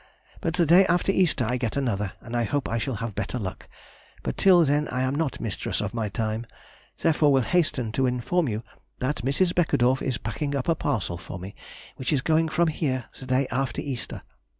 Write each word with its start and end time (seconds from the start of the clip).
But 0.41 0.55
the 0.55 0.65
day 0.65 0.83
after 0.87 1.11
Easter 1.11 1.45
I 1.45 1.57
get 1.57 1.77
another, 1.77 2.13
and 2.21 2.35
I 2.35 2.43
hope 2.43 2.67
I 2.67 2.79
shall 2.79 2.95
have 2.95 3.13
better 3.13 3.37
luck; 3.37 3.67
but 4.23 4.35
till 4.35 4.65
then 4.65 4.87
I 4.87 5.03
am 5.03 5.13
not 5.13 5.39
mistress 5.39 5.79
of 5.79 5.93
my 5.93 6.09
time, 6.09 6.47
therefore 6.97 7.31
will 7.31 7.43
hasten 7.43 7.91
to 7.91 8.07
inform 8.07 8.47
you 8.49 8.63
that 8.97 9.17
Mrs. 9.17 9.53
Beckedorff 9.53 10.01
is 10.01 10.17
packing 10.17 10.55
up 10.55 10.67
a 10.67 10.73
parcel 10.73 11.19
for 11.19 11.37
me, 11.37 11.53
which 11.97 12.11
is 12.11 12.21
going 12.21 12.49
from 12.49 12.69
here 12.69 13.05
the 13.19 13.27
day 13.27 13.47
after 13.51 13.79
Easter.... 13.79 14.23